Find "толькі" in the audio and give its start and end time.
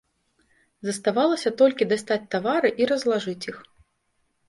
1.61-1.89